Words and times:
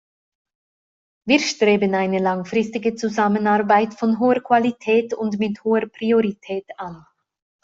Wir 1.27 1.39
streben 1.39 1.93
eine 1.93 2.17
langfristige 2.17 2.95
Zusammenarbeit 2.95 3.93
von 3.93 4.17
hoher 4.19 4.41
Qualität 4.41 5.13
und 5.13 5.37
mit 5.37 5.63
hoher 5.63 5.85
Priorität 5.89 6.65
an. 6.77 7.05